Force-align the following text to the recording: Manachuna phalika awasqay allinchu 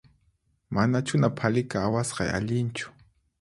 Manachuna 0.75 1.27
phalika 1.39 1.77
awasqay 1.87 2.29
allinchu 2.37 2.87